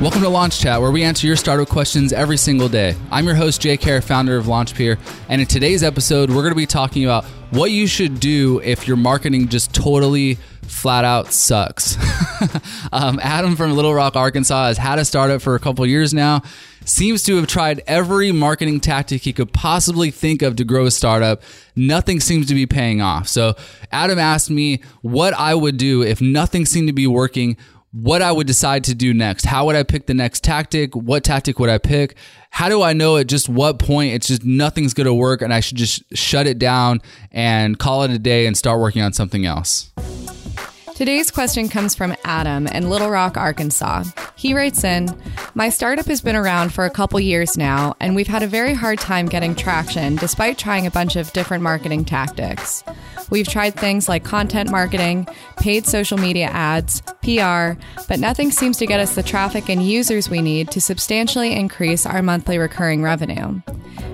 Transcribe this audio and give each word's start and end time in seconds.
Welcome 0.00 0.22
to 0.22 0.30
Launch 0.30 0.58
Chat, 0.58 0.80
where 0.80 0.90
we 0.90 1.02
answer 1.02 1.26
your 1.26 1.36
startup 1.36 1.68
questions 1.68 2.14
every 2.14 2.38
single 2.38 2.70
day. 2.70 2.96
I'm 3.10 3.26
your 3.26 3.34
host, 3.34 3.60
Jay 3.60 3.76
Kerr, 3.76 4.00
founder 4.00 4.38
of 4.38 4.46
LaunchPeer, 4.46 4.98
and 5.28 5.42
in 5.42 5.46
today's 5.46 5.82
episode, 5.82 6.30
we're 6.30 6.40
going 6.40 6.52
to 6.52 6.56
be 6.56 6.64
talking 6.64 7.04
about 7.04 7.26
what 7.50 7.70
you 7.70 7.86
should 7.86 8.18
do 8.18 8.62
if 8.64 8.88
your 8.88 8.96
marketing 8.96 9.48
just 9.48 9.74
totally 9.74 10.36
flat 10.62 11.04
out 11.04 11.34
sucks. 11.34 11.98
um, 12.92 13.20
Adam 13.22 13.56
from 13.56 13.72
Little 13.72 13.92
Rock, 13.92 14.16
Arkansas, 14.16 14.68
has 14.68 14.78
had 14.78 14.98
a 14.98 15.04
startup 15.04 15.42
for 15.42 15.54
a 15.54 15.60
couple 15.60 15.84
years 15.84 16.14
now. 16.14 16.40
Seems 16.86 17.22
to 17.24 17.36
have 17.36 17.46
tried 17.46 17.82
every 17.86 18.32
marketing 18.32 18.80
tactic 18.80 19.20
he 19.20 19.34
could 19.34 19.52
possibly 19.52 20.10
think 20.10 20.40
of 20.40 20.56
to 20.56 20.64
grow 20.64 20.86
a 20.86 20.90
startup. 20.90 21.42
Nothing 21.76 22.20
seems 22.20 22.46
to 22.46 22.54
be 22.54 22.64
paying 22.64 23.02
off. 23.02 23.28
So, 23.28 23.54
Adam 23.92 24.18
asked 24.18 24.48
me 24.48 24.80
what 25.02 25.34
I 25.34 25.54
would 25.54 25.76
do 25.76 26.02
if 26.02 26.22
nothing 26.22 26.64
seemed 26.64 26.88
to 26.88 26.94
be 26.94 27.06
working 27.06 27.58
what 27.92 28.22
I 28.22 28.30
would 28.30 28.46
decide 28.46 28.84
to 28.84 28.94
do 28.94 29.12
next. 29.12 29.44
How 29.44 29.66
would 29.66 29.76
I 29.76 29.82
pick 29.82 30.06
the 30.06 30.14
next 30.14 30.44
tactic? 30.44 30.94
What 30.94 31.24
tactic 31.24 31.58
would 31.58 31.70
I 31.70 31.78
pick? 31.78 32.16
How 32.50 32.68
do 32.68 32.82
I 32.82 32.92
know 32.92 33.16
at 33.16 33.26
just 33.26 33.48
what 33.48 33.78
point 33.78 34.14
it's 34.14 34.28
just 34.28 34.44
nothing's 34.44 34.94
going 34.94 35.06
to 35.06 35.14
work 35.14 35.42
and 35.42 35.52
I 35.52 35.60
should 35.60 35.76
just 35.76 36.02
shut 36.16 36.46
it 36.46 36.58
down 36.58 37.00
and 37.32 37.78
call 37.78 38.02
it 38.04 38.10
a 38.10 38.18
day 38.18 38.46
and 38.46 38.56
start 38.56 38.80
working 38.80 39.02
on 39.02 39.12
something 39.12 39.44
else? 39.44 39.92
Today's 41.00 41.30
question 41.30 41.70
comes 41.70 41.94
from 41.94 42.14
Adam 42.24 42.66
in 42.66 42.90
Little 42.90 43.08
Rock, 43.08 43.38
Arkansas. 43.38 44.04
He 44.36 44.52
writes 44.52 44.84
in 44.84 45.08
My 45.54 45.70
startup 45.70 46.04
has 46.04 46.20
been 46.20 46.36
around 46.36 46.74
for 46.74 46.84
a 46.84 46.90
couple 46.90 47.18
years 47.18 47.56
now, 47.56 47.96
and 48.00 48.14
we've 48.14 48.26
had 48.26 48.42
a 48.42 48.46
very 48.46 48.74
hard 48.74 48.98
time 48.98 49.24
getting 49.24 49.54
traction 49.54 50.16
despite 50.16 50.58
trying 50.58 50.86
a 50.86 50.90
bunch 50.90 51.16
of 51.16 51.32
different 51.32 51.62
marketing 51.62 52.04
tactics. 52.04 52.84
We've 53.30 53.48
tried 53.48 53.76
things 53.76 54.10
like 54.10 54.24
content 54.24 54.70
marketing, 54.70 55.26
paid 55.56 55.86
social 55.86 56.18
media 56.18 56.48
ads, 56.48 57.00
PR, 57.22 57.80
but 58.06 58.20
nothing 58.20 58.50
seems 58.50 58.76
to 58.76 58.86
get 58.86 59.00
us 59.00 59.14
the 59.14 59.22
traffic 59.22 59.70
and 59.70 59.82
users 59.82 60.28
we 60.28 60.42
need 60.42 60.70
to 60.72 60.82
substantially 60.82 61.54
increase 61.54 62.04
our 62.04 62.20
monthly 62.20 62.58
recurring 62.58 63.02
revenue. 63.02 63.62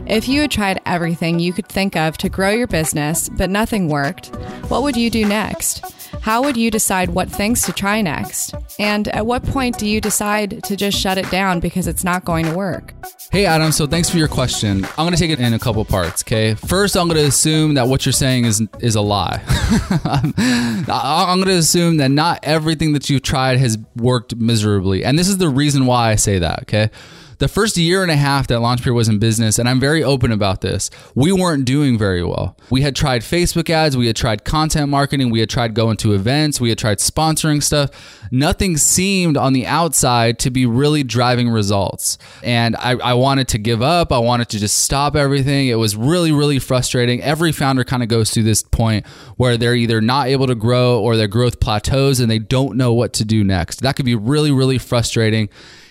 If 0.07 0.29
you 0.29 0.43
had 0.43 0.53
tried 0.53 0.83
everything 0.87 1.41
you 1.41 1.53
could 1.53 1.67
think 1.67 1.97
of 1.97 2.17
to 2.19 2.29
grow 2.29 2.51
your 2.51 2.69
business, 2.69 3.29
but 3.29 3.51
nothing 3.51 3.89
worked, 3.89 4.29
what 4.69 4.85
would 4.85 4.97
you 4.97 5.11
do 5.11 5.27
next? 5.27 5.96
How 6.27 6.43
would 6.43 6.57
you 6.57 6.73
decide 6.73 7.11
what 7.11 7.31
things 7.31 7.63
to 7.67 7.73
try 7.73 8.03
next? 8.03 8.53
And 8.81 9.07
at 9.07 9.27
what 9.27 9.45
point 9.45 9.79
do 9.79 9.87
you 9.87 10.01
decide 10.01 10.61
to 10.65 10.75
just 10.75 10.99
shut 10.99 11.19
it 11.19 11.31
down 11.31 11.61
because 11.61 11.87
it's 11.87 12.03
not 12.03 12.25
going 12.25 12.47
to 12.47 12.53
work? 12.53 12.95
Hey, 13.31 13.47
Adam. 13.47 13.71
So 13.71 13.87
thanks 13.87 14.11
for 14.11 14.19
your 14.19 14.27
question. 14.27 14.85
I'm 14.99 15.07
going 15.07 15.13
to 15.13 15.19
take 15.19 15.31
it 15.31 15.39
in 15.39 15.55
a 15.55 15.59
couple 15.61 15.85
parts. 15.85 16.25
Okay. 16.25 16.55
First, 16.55 16.97
I'm 16.97 17.07
going 17.07 17.21
to 17.21 17.29
assume 17.29 17.75
that 17.75 17.87
what 17.87 18.05
you're 18.05 18.13
saying 18.13 18.45
is 18.45 18.61
is 18.81 18.97
a 18.97 19.01
lie. 19.03 19.41
I'm 20.89 21.39
going 21.39 21.45
to 21.45 21.59
assume 21.59 21.99
that 21.99 22.11
not 22.11 22.41
everything 22.43 22.93
that 22.95 23.09
you've 23.09 23.23
tried 23.23 23.59
has 23.59 23.79
worked 23.95 24.35
miserably, 24.35 25.05
and 25.05 25.17
this 25.17 25.29
is 25.29 25.39
the 25.39 25.49
reason 25.49 25.87
why 25.87 26.11
I 26.11 26.17
say 26.17 26.41
that. 26.41 26.63
Okay 26.63 26.91
the 27.39 27.49
first 27.49 27.77
year 27.77 28.03
and 28.03 28.11
a 28.11 28.17
half 28.17 28.47
that 28.49 28.61
LaunchPeer 28.61 28.95
was 28.95 29.09
in 29.09 29.19
business, 29.19 29.59
and 29.59 29.69
I'm 29.69 29.81
very 29.81 30.03
open 30.03 30.33
about 30.33 30.61
this, 30.61 30.91
we 31.15 31.33
weren't 31.33 31.65
doing 31.65 31.99
very 31.99 32.25
well. 32.25 32.57
We 32.71 32.83
had 32.83 32.97
tried 32.97 33.23
Facebook 33.23 33.69
ads, 33.69 33.97
we 33.97 34.07
had 34.07 34.17
tried 34.17 34.45
content 34.45 34.89
marketing, 34.89 35.31
we 35.31 35.41
had 35.41 35.51
tried 35.51 35.75
going 35.75 35.97
to 35.99 36.15
events, 36.15 36.61
we 36.61 36.71
had 36.71 36.79
tried 36.79 36.99
sponsoring 36.99 37.63
stuff. 37.63 37.91
Nothing 38.31 38.77
seemed 38.77 39.37
on 39.37 39.53
the 39.53 39.67
outside 39.67 40.39
to 40.41 40.51
be 40.51 40.67
really 40.67 41.03
driving 41.03 41.49
results. 41.49 42.19
And 42.43 42.75
I, 42.77 42.93
I 42.93 43.15
wanted 43.15 43.49
to 43.49 43.59
give 43.59 43.83
up. 43.83 44.13
I 44.13 44.19
wanted 44.19 44.49
to 44.51 44.59
just 44.59 44.79
stop 44.79 45.15
everything. 45.15 45.69
It 45.69 45.77
was 45.77 45.97
really, 45.97 46.33
really 46.33 46.59
frustrating. 46.59 47.23
Every 47.23 47.53
founder 47.53 47.85
kind 47.85 48.03
of 48.03 48.09
goes 48.09 48.31
through 48.31 48.45
this 48.45 48.63
point 48.63 49.07
where 49.37 49.57
they're 49.57 49.75
either 49.75 50.01
not 50.01 50.29
able 50.29 50.47
to 50.47 50.55
grow 50.55 51.01
or 51.01 51.17
their 51.17 51.29
growth 51.29 51.61
plateaus 51.61 52.21
and 52.21 52.31
they 52.31 52.39
don't 52.39 52.77
know 52.77 52.93
what 52.93 53.13
to 53.15 53.25
do 53.25 53.45
next. 53.45 53.83
That 53.83 53.97
could 53.97 54.07
be 54.07 54.15
really, 54.15 54.51
really 54.51 54.79
frustrating. 54.79 55.49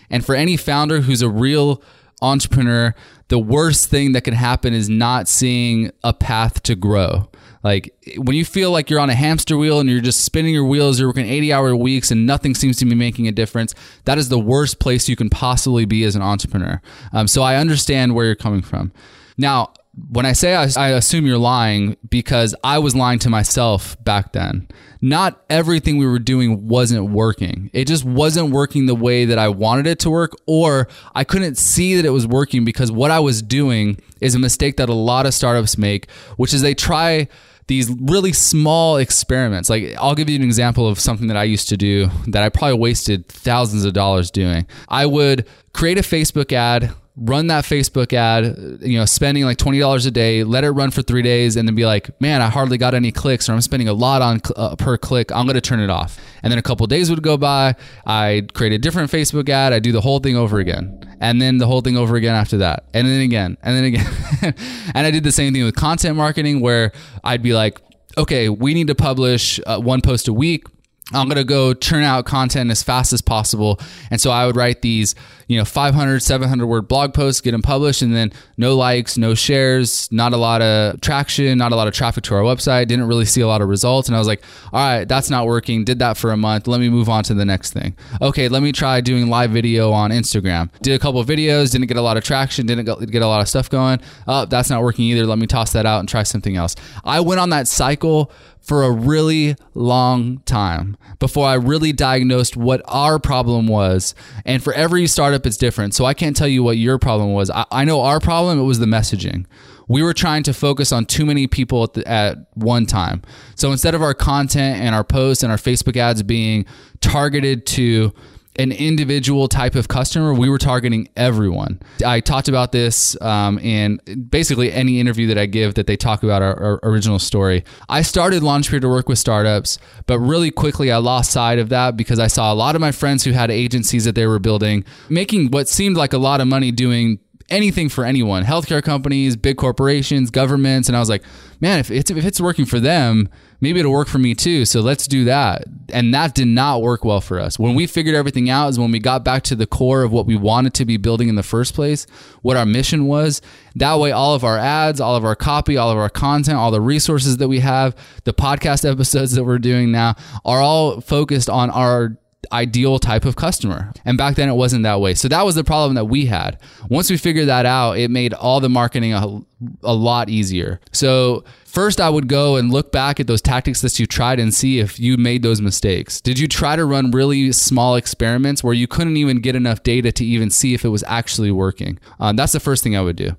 And 0.09 0.25
for 0.25 0.35
any 0.35 0.57
founder 0.57 1.01
who's 1.01 1.21
a 1.21 1.29
real 1.29 1.81
entrepreneur, 2.21 2.95
the 3.27 3.39
worst 3.39 3.89
thing 3.89 4.11
that 4.13 4.21
can 4.21 4.33
happen 4.33 4.73
is 4.73 4.89
not 4.89 5.27
seeing 5.27 5.91
a 6.03 6.13
path 6.13 6.63
to 6.63 6.75
grow. 6.75 7.29
Like 7.63 7.95
when 8.17 8.35
you 8.35 8.45
feel 8.45 8.69
like 8.69 8.91
you're 8.91 8.99
on 8.99 9.09
a 9.09 9.15
hamster 9.15 9.57
wheel 9.57 9.79
and 9.79 9.89
you're 9.89 9.99
just 9.99 10.23
spinning 10.23 10.53
your 10.53 10.65
wheels, 10.65 10.99
you're 10.99 11.09
working 11.09 11.25
80 11.25 11.51
hour 11.51 11.75
weeks 11.75 12.11
and 12.11 12.25
nothing 12.25 12.53
seems 12.53 12.77
to 12.77 12.85
be 12.85 12.93
making 12.93 13.27
a 13.27 13.31
difference, 13.31 13.73
that 14.03 14.19
is 14.19 14.29
the 14.29 14.37
worst 14.37 14.79
place 14.79 15.09
you 15.09 15.15
can 15.15 15.31
possibly 15.31 15.85
be 15.85 16.03
as 16.03 16.15
an 16.15 16.21
entrepreneur. 16.21 16.79
Um, 17.11 17.27
so 17.27 17.41
I 17.41 17.55
understand 17.55 18.13
where 18.13 18.27
you're 18.27 18.35
coming 18.35 18.61
from. 18.61 18.91
Now, 19.35 19.73
when 20.09 20.25
I 20.25 20.33
say 20.33 20.55
I, 20.55 20.67
I, 20.75 20.89
assume 20.89 21.25
you're 21.25 21.37
lying 21.37 21.95
because 22.09 22.53
I 22.63 22.79
was 22.79 22.95
lying 22.95 23.19
to 23.19 23.29
myself 23.29 24.01
back 24.03 24.33
then. 24.33 24.67
Not 25.01 25.41
everything 25.49 25.97
we 25.97 26.05
were 26.05 26.19
doing 26.19 26.67
wasn't 26.67 27.09
working. 27.09 27.69
It 27.71 27.85
just 27.85 28.03
wasn't 28.03 28.51
working 28.51 28.87
the 28.87 28.95
way 28.95 29.25
that 29.25 29.37
I 29.37 29.47
wanted 29.47 29.87
it 29.87 29.99
to 29.99 30.09
work, 30.09 30.35
or 30.47 30.89
I 31.13 31.23
couldn't 31.23 31.57
see 31.57 31.95
that 31.95 32.05
it 32.05 32.09
was 32.09 32.27
working 32.27 32.65
because 32.65 32.91
what 32.91 33.11
I 33.11 33.19
was 33.19 33.41
doing 33.41 33.99
is 34.19 34.35
a 34.35 34.39
mistake 34.39 34.77
that 34.77 34.89
a 34.89 34.93
lot 34.93 35.25
of 35.25 35.33
startups 35.33 35.77
make, 35.77 36.09
which 36.35 36.53
is 36.53 36.61
they 36.61 36.73
try 36.73 37.27
these 37.67 37.89
really 37.89 38.33
small 38.33 38.97
experiments. 38.97 39.69
Like, 39.69 39.95
I'll 39.97 40.15
give 40.15 40.29
you 40.29 40.35
an 40.35 40.43
example 40.43 40.87
of 40.87 40.99
something 40.99 41.27
that 41.27 41.37
I 41.37 41.43
used 41.43 41.69
to 41.69 41.77
do 41.77 42.09
that 42.27 42.43
I 42.43 42.49
probably 42.49 42.77
wasted 42.77 43.27
thousands 43.27 43.85
of 43.85 43.93
dollars 43.93 44.29
doing. 44.29 44.67
I 44.89 45.05
would 45.05 45.47
create 45.73 45.97
a 45.97 46.01
Facebook 46.01 46.51
ad 46.51 46.93
run 47.17 47.47
that 47.47 47.63
Facebook 47.63 48.11
ad, 48.11 48.79
you 48.81 48.99
know, 48.99 49.05
spending 49.05 49.45
like 49.45 49.57
$20 49.57 50.07
a 50.07 50.11
day, 50.11 50.43
let 50.43 50.63
it 50.63 50.71
run 50.71 50.91
for 50.91 51.01
three 51.01 51.21
days, 51.21 51.55
and 51.55 51.67
then 51.67 51.75
be 51.75 51.85
like, 51.85 52.19
man, 52.19 52.41
I 52.41 52.49
hardly 52.49 52.77
got 52.77 52.93
any 52.93 53.11
clicks, 53.11 53.47
or 53.47 53.53
I'm 53.53 53.61
spending 53.61 53.87
a 53.87 53.93
lot 53.93 54.21
on 54.21 54.41
uh, 54.55 54.75
per 54.75 54.97
click. 54.97 55.31
I'm 55.31 55.45
going 55.45 55.55
to 55.55 55.61
turn 55.61 55.79
it 55.79 55.89
off. 55.89 56.19
And 56.43 56.51
then 56.51 56.57
a 56.59 56.61
couple 56.61 56.85
days 56.87 57.09
would 57.09 57.23
go 57.23 57.37
by. 57.37 57.75
I'd 58.05 58.53
create 58.53 58.73
a 58.73 58.77
different 58.77 59.11
Facebook 59.11 59.47
ad. 59.47 59.71
I 59.71 59.79
do 59.79 59.91
the 59.91 60.01
whole 60.01 60.19
thing 60.19 60.35
over 60.35 60.59
again. 60.59 61.17
And 61.21 61.41
then 61.41 61.57
the 61.57 61.67
whole 61.67 61.81
thing 61.81 61.97
over 61.97 62.15
again 62.15 62.35
after 62.35 62.57
that. 62.57 62.85
And 62.93 63.07
then 63.07 63.21
again. 63.21 63.57
And 63.63 63.77
then 63.77 63.83
again. 63.85 64.55
and 64.93 65.07
I 65.07 65.11
did 65.11 65.23
the 65.23 65.31
same 65.31 65.53
thing 65.53 65.63
with 65.63 65.75
content 65.75 66.17
marketing 66.17 66.59
where 66.59 66.91
I'd 67.23 67.41
be 67.41 67.53
like, 67.53 67.79
okay, 68.17 68.49
we 68.49 68.73
need 68.73 68.87
to 68.87 68.95
publish 68.95 69.59
uh, 69.65 69.79
one 69.79 70.01
post 70.01 70.27
a 70.27 70.33
week 70.33 70.65
I'm 71.13 71.27
going 71.27 71.37
to 71.37 71.43
go 71.43 71.75
churn 71.75 72.03
out 72.03 72.25
content 72.25 72.71
as 72.71 72.81
fast 72.81 73.13
as 73.13 73.21
possible. 73.21 73.79
And 74.09 74.19
so 74.19 74.31
I 74.31 74.47
would 74.47 74.55
write 74.55 74.81
these, 74.81 75.13
you 75.47 75.55
know, 75.55 75.63
500, 75.63 76.19
700 76.19 76.65
word 76.65 76.87
blog 76.87 77.13
posts, 77.13 77.41
get 77.41 77.51
them 77.51 77.61
published, 77.61 78.01
and 78.01 78.15
then 78.15 78.33
no 78.57 78.75
likes, 78.75 79.15
no 79.15 79.35
shares, 79.35 80.11
not 80.11 80.33
a 80.33 80.37
lot 80.37 80.63
of 80.63 80.99
traction, 81.01 81.59
not 81.59 81.71
a 81.71 81.75
lot 81.75 81.87
of 81.87 81.93
traffic 81.93 82.23
to 82.23 82.33
our 82.33 82.41
website, 82.41 82.87
didn't 82.87 83.07
really 83.07 83.25
see 83.25 83.41
a 83.41 83.47
lot 83.47 83.61
of 83.61 83.69
results. 83.69 84.07
And 84.07 84.15
I 84.15 84.19
was 84.19 84.27
like, 84.27 84.43
all 84.73 84.79
right, 84.79 85.07
that's 85.07 85.29
not 85.29 85.45
working. 85.45 85.83
Did 85.83 85.99
that 85.99 86.17
for 86.17 86.31
a 86.31 86.37
month. 86.37 86.65
Let 86.65 86.79
me 86.79 86.89
move 86.89 87.07
on 87.07 87.23
to 87.25 87.35
the 87.35 87.45
next 87.45 87.73
thing. 87.73 87.95
Okay, 88.19 88.47
let 88.47 88.63
me 88.63 88.71
try 88.71 88.99
doing 88.99 89.29
live 89.29 89.51
video 89.51 89.91
on 89.91 90.09
Instagram. 90.09 90.71
Did 90.81 90.95
a 90.95 90.99
couple 90.99 91.23
videos, 91.23 91.71
didn't 91.71 91.85
get 91.85 91.97
a 91.97 92.01
lot 92.01 92.17
of 92.17 92.23
traction, 92.23 92.65
didn't 92.65 92.85
get 93.11 93.21
a 93.21 93.27
lot 93.27 93.41
of 93.41 93.47
stuff 93.47 93.69
going. 93.69 94.01
Oh, 94.27 94.45
that's 94.45 94.71
not 94.71 94.81
working 94.81 95.05
either. 95.05 95.27
Let 95.27 95.37
me 95.37 95.45
toss 95.45 95.71
that 95.73 95.85
out 95.85 95.99
and 95.99 96.09
try 96.09 96.23
something 96.23 96.55
else. 96.55 96.75
I 97.03 97.19
went 97.19 97.39
on 97.39 97.51
that 97.51 97.67
cycle 97.67 98.31
for 98.65 98.83
a 98.83 98.91
really 98.91 99.55
long 99.75 100.39
time 100.39 100.97
before 101.19 101.47
I 101.47 101.53
really 101.53 101.93
diagnosed 101.93 102.57
what 102.57 102.81
our 102.85 103.19
problem 103.19 103.67
was. 103.67 104.15
And 104.43 104.63
for 104.63 104.73
every 104.73 105.05
startup, 105.05 105.45
it's 105.45 105.57
different. 105.57 105.93
So 105.93 106.05
I 106.05 106.15
can't 106.15 106.35
tell 106.35 106.47
you 106.47 106.63
what 106.63 106.77
your 106.77 106.97
problem 106.97 107.33
was. 107.33 107.51
I, 107.51 107.65
I 107.71 107.85
know 107.85 108.01
our 108.01 108.19
problem, 108.19 108.59
it 108.59 108.63
was 108.63 108.79
the 108.79 108.87
messaging. 108.87 109.45
We 109.87 110.01
were 110.01 110.15
trying 110.15 110.41
to 110.43 110.53
focus 110.53 110.91
on 110.91 111.05
too 111.05 111.27
many 111.27 111.45
people 111.45 111.83
at, 111.83 111.93
the, 111.93 112.07
at 112.07 112.37
one 112.55 112.87
time. 112.87 113.21
So 113.53 113.71
instead 113.71 113.93
of 113.93 114.01
our 114.01 114.15
content 114.15 114.81
and 114.81 114.95
our 114.95 115.03
posts 115.03 115.43
and 115.43 115.51
our 115.51 115.59
Facebook 115.59 115.95
ads 115.95 116.23
being 116.23 116.65
targeted 117.01 117.67
to 117.67 118.11
an 118.57 118.71
individual 118.71 119.47
type 119.47 119.75
of 119.75 119.87
customer. 119.87 120.33
We 120.33 120.49
were 120.49 120.57
targeting 120.57 121.09
everyone. 121.15 121.81
I 122.05 122.19
talked 122.19 122.47
about 122.47 122.71
this 122.71 123.19
um, 123.21 123.59
in 123.59 123.99
basically 124.29 124.71
any 124.71 124.99
interview 124.99 125.27
that 125.27 125.37
I 125.37 125.45
give 125.45 125.75
that 125.75 125.87
they 125.87 125.97
talk 125.97 126.23
about 126.23 126.41
our, 126.41 126.57
our 126.61 126.79
original 126.83 127.19
story. 127.19 127.63
I 127.89 128.01
started 128.01 128.43
LaunchPeer 128.43 128.81
to 128.81 128.89
work 128.89 129.09
with 129.09 129.19
startups, 129.19 129.77
but 130.05 130.19
really 130.19 130.51
quickly 130.51 130.91
I 130.91 130.97
lost 130.97 131.31
sight 131.31 131.59
of 131.59 131.69
that 131.69 131.97
because 131.97 132.19
I 132.19 132.27
saw 132.27 132.51
a 132.51 132.55
lot 132.55 132.75
of 132.75 132.81
my 132.81 132.91
friends 132.91 133.23
who 133.23 133.31
had 133.31 133.51
agencies 133.51 134.05
that 134.05 134.15
they 134.15 134.27
were 134.27 134.39
building 134.39 134.85
making 135.09 135.51
what 135.51 135.67
seemed 135.67 135.97
like 135.97 136.13
a 136.13 136.17
lot 136.17 136.41
of 136.41 136.47
money 136.47 136.71
doing 136.71 137.19
anything 137.49 137.89
for 137.89 138.05
anyone 138.05 138.43
healthcare 138.43 138.81
companies 138.81 139.35
big 139.35 139.57
corporations 139.57 140.31
governments 140.31 140.87
and 140.87 140.95
i 140.95 140.99
was 140.99 141.09
like 141.09 141.23
man 141.61 141.79
if 141.79 141.91
it's, 141.91 142.09
if 142.09 142.25
it's 142.25 142.41
working 142.41 142.65
for 142.65 142.79
them 142.79 143.29
maybe 143.65 143.79
it'll 143.79 143.91
work 143.91 144.07
for 144.07 144.19
me 144.19 144.35
too 144.35 144.63
so 144.63 144.79
let's 144.79 145.07
do 145.07 145.25
that. 145.25 145.63
And 145.91 146.13
that 146.13 146.35
did 146.35 146.47
not 146.47 146.81
work 146.81 147.03
well 147.03 147.21
for 147.21 147.39
us. 147.39 147.57
When 147.57 147.73
we 147.73 147.87
figured 147.87 148.13
everything 148.13 148.49
out 148.49 148.69
is 148.69 148.77
when 148.77 148.91
we 148.91 148.99
got 148.99 149.23
back 149.23 149.43
to 149.43 149.55
the 149.55 149.65
core 149.65 150.03
of 150.03 150.11
what 150.11 150.25
we 150.25 150.35
wanted 150.35 150.73
to 150.75 150.85
be 150.85 150.97
building 150.97 151.29
in 151.29 151.35
the 151.35 151.43
first 151.43 151.73
place 151.73 152.05
what 152.41 152.57
our 152.57 152.65
mission 152.65 153.07
was 153.07 153.41
that 153.75 153.97
way 153.99 154.11
all 154.11 154.35
of 154.35 154.43
our 154.43 154.57
ads 154.57 155.01
all 155.01 155.15
of 155.15 155.25
our 155.25 155.35
copy 155.35 155.77
all 155.77 155.89
of 155.89 155.97
our 155.97 156.09
content 156.09 156.57
all 156.57 156.69
the 156.69 156.81
resources 156.81 157.37
that 157.37 157.47
we 157.47 157.59
have 157.59 157.95
the 158.23 158.33
podcast 158.33 158.89
episodes 158.91 159.31
that 159.33 159.43
we're 159.43 159.57
doing 159.57 159.91
now 159.91 160.13
are 160.43 160.61
all 160.61 161.01
focused 161.01 161.49
on 161.49 161.69
our 161.69 162.17
ideal 162.51 162.99
type 162.99 163.25
of 163.25 163.35
customer. 163.35 163.93
And 164.05 164.17
back 164.17 164.35
then 164.35 164.49
it 164.49 164.53
wasn't 164.53 164.83
that 164.83 164.99
way. 164.99 165.13
So 165.13 165.27
that 165.27 165.45
was 165.45 165.55
the 165.55 165.63
problem 165.63 165.95
that 165.95 166.05
we 166.05 166.25
had. 166.25 166.59
Once 166.89 167.09
we 167.09 167.17
figured 167.17 167.47
that 167.47 167.65
out, 167.65 167.97
it 167.97 168.11
made 168.11 168.33
all 168.33 168.59
the 168.59 168.69
marketing 168.69 169.13
a, 169.13 169.41
a 169.83 169.93
lot 169.93 170.29
easier. 170.29 170.79
So 170.91 171.43
first 171.65 171.99
I 171.99 172.09
would 172.09 172.27
go 172.27 172.55
and 172.55 172.71
look 172.71 172.91
back 172.91 173.19
at 173.19 173.27
those 173.27 173.41
tactics 173.41 173.81
that 173.81 173.99
you 173.99 174.05
tried 174.05 174.39
and 174.39 174.53
see 174.53 174.79
if 174.79 174.99
you 174.99 175.17
made 175.17 175.43
those 175.43 175.61
mistakes. 175.61 176.21
Did 176.21 176.39
you 176.39 176.47
try 176.47 176.75
to 176.75 176.85
run 176.85 177.11
really 177.11 177.51
small 177.51 177.95
experiments 177.95 178.63
where 178.63 178.73
you 178.73 178.87
couldn't 178.87 179.17
even 179.17 179.39
get 179.39 179.55
enough 179.55 179.83
data 179.83 180.11
to 180.11 180.25
even 180.25 180.49
see 180.49 180.73
if 180.73 180.85
it 180.85 180.89
was 180.89 181.03
actually 181.07 181.51
working? 181.51 181.99
Um, 182.19 182.35
that's 182.35 182.53
the 182.53 182.59
first 182.59 182.83
thing 182.83 182.95
I 182.95 183.01
would 183.01 183.15
do. 183.15 183.31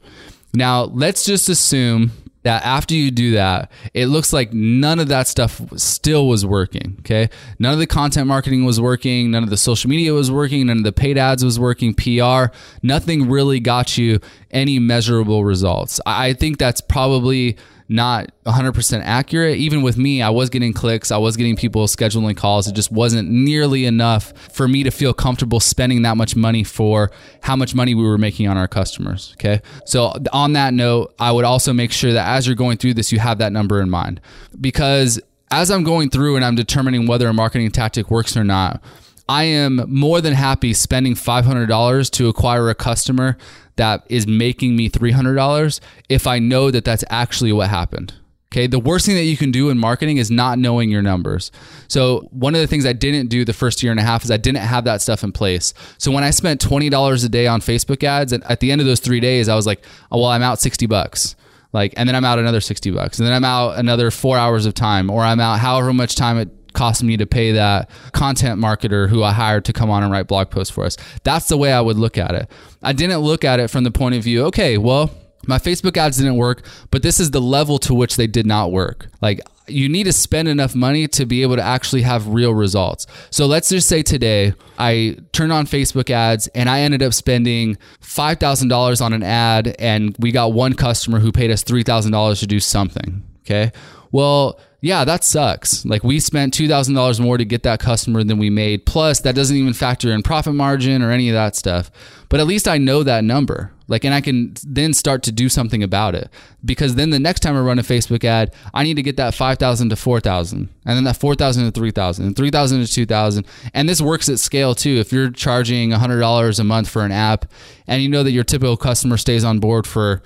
Now, 0.54 0.84
let's 0.84 1.24
just 1.24 1.48
assume 1.48 2.12
that 2.46 2.64
after 2.64 2.94
you 2.94 3.10
do 3.10 3.32
that, 3.32 3.72
it 3.92 4.06
looks 4.06 4.32
like 4.32 4.52
none 4.52 5.00
of 5.00 5.08
that 5.08 5.26
stuff 5.26 5.60
still 5.74 6.28
was 6.28 6.46
working. 6.46 6.94
Okay. 7.00 7.28
None 7.58 7.72
of 7.72 7.80
the 7.80 7.88
content 7.88 8.28
marketing 8.28 8.64
was 8.64 8.80
working. 8.80 9.32
None 9.32 9.42
of 9.42 9.50
the 9.50 9.56
social 9.56 9.90
media 9.90 10.12
was 10.12 10.30
working. 10.30 10.68
None 10.68 10.78
of 10.78 10.84
the 10.84 10.92
paid 10.92 11.18
ads 11.18 11.44
was 11.44 11.58
working. 11.58 11.92
PR, 11.92 12.54
nothing 12.84 13.28
really 13.28 13.58
got 13.58 13.98
you 13.98 14.20
any 14.52 14.78
measurable 14.78 15.44
results. 15.44 16.00
I 16.06 16.34
think 16.34 16.58
that's 16.58 16.80
probably 16.80 17.56
not 17.88 18.30
100% 18.44 19.02
accurate. 19.04 19.58
Even 19.58 19.82
with 19.82 19.96
me, 19.96 20.22
I 20.22 20.30
was 20.30 20.50
getting 20.50 20.72
clicks, 20.72 21.10
I 21.10 21.18
was 21.18 21.36
getting 21.36 21.56
people 21.56 21.86
scheduling 21.86 22.36
calls. 22.36 22.66
It 22.66 22.74
just 22.74 22.90
wasn't 22.90 23.30
nearly 23.30 23.84
enough 23.84 24.32
for 24.52 24.66
me 24.66 24.82
to 24.82 24.90
feel 24.90 25.14
comfortable 25.14 25.60
spending 25.60 26.02
that 26.02 26.16
much 26.16 26.34
money 26.34 26.64
for 26.64 27.10
how 27.42 27.56
much 27.56 27.74
money 27.74 27.94
we 27.94 28.02
were 28.02 28.18
making 28.18 28.48
on 28.48 28.56
our 28.56 28.68
customers. 28.68 29.34
Okay. 29.34 29.60
So, 29.84 30.12
on 30.32 30.54
that 30.54 30.74
note, 30.74 31.14
I 31.18 31.32
would 31.32 31.44
also 31.44 31.72
make 31.72 31.92
sure 31.92 32.12
that 32.12 32.28
as 32.28 32.46
you're 32.46 32.56
going 32.56 32.78
through 32.78 32.94
this, 32.94 33.12
you 33.12 33.18
have 33.18 33.38
that 33.38 33.52
number 33.52 33.80
in 33.80 33.90
mind 33.90 34.20
because 34.60 35.20
as 35.50 35.70
I'm 35.70 35.84
going 35.84 36.10
through 36.10 36.36
and 36.36 36.44
I'm 36.44 36.56
determining 36.56 37.06
whether 37.06 37.28
a 37.28 37.32
marketing 37.32 37.70
tactic 37.70 38.10
works 38.10 38.36
or 38.36 38.44
not, 38.44 38.82
I 39.28 39.44
am 39.44 39.84
more 39.88 40.20
than 40.20 40.34
happy 40.34 40.72
spending 40.72 41.14
$500 41.14 42.10
to 42.10 42.28
acquire 42.28 42.70
a 42.70 42.74
customer 42.74 43.36
that 43.76 44.04
is 44.08 44.26
making 44.26 44.76
me 44.76 44.88
$300 44.88 45.80
if 46.08 46.26
I 46.26 46.38
know 46.38 46.70
that 46.70 46.84
that's 46.84 47.04
actually 47.10 47.52
what 47.52 47.68
happened. 47.68 48.14
Okay. 48.52 48.66
The 48.66 48.78
worst 48.78 49.04
thing 49.04 49.16
that 49.16 49.24
you 49.24 49.36
can 49.36 49.50
do 49.50 49.70
in 49.70 49.78
marketing 49.78 50.16
is 50.16 50.30
not 50.30 50.58
knowing 50.58 50.88
your 50.90 51.02
numbers. 51.02 51.50
So, 51.88 52.28
one 52.30 52.54
of 52.54 52.60
the 52.60 52.66
things 52.66 52.86
I 52.86 52.92
didn't 52.92 53.28
do 53.28 53.44
the 53.44 53.52
first 53.52 53.82
year 53.82 53.90
and 53.90 54.00
a 54.00 54.04
half 54.04 54.24
is 54.24 54.30
I 54.30 54.36
didn't 54.36 54.62
have 54.62 54.84
that 54.84 55.02
stuff 55.02 55.22
in 55.22 55.32
place. 55.32 55.74
So, 55.98 56.10
when 56.10 56.24
I 56.24 56.30
spent 56.30 56.60
$20 56.60 57.24
a 57.24 57.28
day 57.28 57.46
on 57.46 57.60
Facebook 57.60 58.02
ads, 58.02 58.32
and 58.32 58.42
at 58.44 58.60
the 58.60 58.72
end 58.72 58.80
of 58.80 58.86
those 58.86 59.00
three 59.00 59.20
days, 59.20 59.48
I 59.48 59.56
was 59.56 59.66
like, 59.66 59.84
oh, 60.10 60.20
well, 60.20 60.28
I'm 60.28 60.42
out 60.42 60.60
60 60.60 60.86
bucks. 60.86 61.36
Like, 61.72 61.92
and 61.96 62.08
then 62.08 62.16
I'm 62.16 62.24
out 62.24 62.38
another 62.38 62.62
60 62.62 62.90
bucks. 62.92 63.18
And 63.18 63.26
then 63.26 63.34
I'm 63.34 63.44
out 63.44 63.78
another 63.78 64.10
four 64.10 64.38
hours 64.38 64.64
of 64.64 64.72
time, 64.72 65.10
or 65.10 65.22
I'm 65.22 65.40
out 65.40 65.58
however 65.58 65.92
much 65.92 66.14
time 66.14 66.38
it 66.38 66.48
cost 66.76 67.02
me 67.02 67.16
to 67.16 67.26
pay 67.26 67.52
that 67.52 67.90
content 68.12 68.60
marketer 68.60 69.08
who 69.08 69.24
I 69.24 69.32
hired 69.32 69.64
to 69.64 69.72
come 69.72 69.90
on 69.90 70.04
and 70.04 70.12
write 70.12 70.28
blog 70.28 70.50
posts 70.50 70.72
for 70.72 70.84
us. 70.84 70.96
That's 71.24 71.48
the 71.48 71.56
way 71.56 71.72
I 71.72 71.80
would 71.80 71.96
look 71.96 72.18
at 72.18 72.34
it. 72.34 72.50
I 72.82 72.92
didn't 72.92 73.20
look 73.20 73.44
at 73.44 73.58
it 73.58 73.68
from 73.68 73.82
the 73.82 73.90
point 73.90 74.14
of 74.14 74.22
view, 74.22 74.44
okay, 74.44 74.78
well, 74.78 75.10
my 75.46 75.58
Facebook 75.58 75.96
ads 75.96 76.18
didn't 76.18 76.36
work, 76.36 76.66
but 76.90 77.02
this 77.02 77.18
is 77.20 77.30
the 77.30 77.40
level 77.40 77.78
to 77.80 77.94
which 77.94 78.16
they 78.16 78.26
did 78.26 78.46
not 78.46 78.72
work. 78.72 79.08
Like 79.22 79.40
you 79.68 79.88
need 79.88 80.04
to 80.04 80.12
spend 80.12 80.48
enough 80.48 80.74
money 80.74 81.08
to 81.08 81.26
be 81.26 81.42
able 81.42 81.56
to 81.56 81.62
actually 81.62 82.02
have 82.02 82.28
real 82.28 82.54
results. 82.54 83.06
So 83.30 83.46
let's 83.46 83.68
just 83.68 83.88
say 83.88 84.02
today 84.02 84.54
I 84.78 85.16
turned 85.32 85.52
on 85.52 85.66
Facebook 85.66 86.10
ads 86.10 86.46
and 86.48 86.68
I 86.68 86.80
ended 86.80 87.02
up 87.02 87.14
spending 87.14 87.76
$5,000 88.02 89.00
on 89.00 89.12
an 89.12 89.22
ad 89.22 89.74
and 89.78 90.14
we 90.18 90.32
got 90.32 90.52
one 90.52 90.74
customer 90.74 91.18
who 91.18 91.32
paid 91.32 91.50
us 91.50 91.64
$3,000 91.64 92.40
to 92.40 92.46
do 92.46 92.60
something. 92.60 93.22
Okay. 93.40 93.72
Well, 94.12 94.58
yeah, 94.80 95.04
that 95.04 95.24
sucks. 95.24 95.84
Like 95.84 96.04
we 96.04 96.20
spent 96.20 96.54
$2,000 96.54 97.20
more 97.20 97.38
to 97.38 97.44
get 97.44 97.62
that 97.62 97.80
customer 97.80 98.22
than 98.22 98.38
we 98.38 98.50
made. 98.50 98.86
Plus, 98.86 99.20
that 99.20 99.34
doesn't 99.34 99.56
even 99.56 99.72
factor 99.72 100.10
in 100.10 100.22
profit 100.22 100.54
margin 100.54 101.02
or 101.02 101.10
any 101.10 101.28
of 101.28 101.34
that 101.34 101.56
stuff. 101.56 101.90
But 102.28 102.40
at 102.40 102.46
least 102.46 102.68
I 102.68 102.78
know 102.78 103.02
that 103.02 103.24
number. 103.24 103.72
Like, 103.88 104.04
and 104.04 104.12
I 104.12 104.20
can 104.20 104.54
then 104.66 104.92
start 104.92 105.22
to 105.24 105.32
do 105.32 105.48
something 105.48 105.82
about 105.82 106.16
it 106.16 106.28
because 106.64 106.96
then 106.96 107.10
the 107.10 107.20
next 107.20 107.40
time 107.40 107.56
I 107.56 107.60
run 107.60 107.78
a 107.78 107.82
Facebook 107.82 108.24
ad, 108.24 108.52
I 108.74 108.82
need 108.82 108.94
to 108.94 109.02
get 109.02 109.16
that 109.16 109.34
5,000 109.34 109.90
to 109.90 109.96
4,000 109.96 110.68
and 110.84 110.96
then 110.96 111.04
that 111.04 111.16
4,000 111.16 111.64
to 111.66 111.70
3,000 111.70 112.26
and 112.26 112.36
3,000 112.36 112.84
to 112.84 112.92
2,000. 112.92 113.46
And 113.72 113.88
this 113.88 114.00
works 114.00 114.28
at 114.28 114.40
scale 114.40 114.74
too. 114.74 114.96
If 114.96 115.12
you're 115.12 115.30
charging 115.30 115.90
$100 115.90 116.58
a 116.58 116.64
month 116.64 116.88
for 116.88 117.04
an 117.04 117.12
app 117.12 117.46
and 117.86 118.02
you 118.02 118.08
know 118.08 118.24
that 118.24 118.32
your 118.32 118.44
typical 118.44 118.76
customer 118.76 119.16
stays 119.16 119.44
on 119.44 119.60
board 119.60 119.86
for 119.86 120.20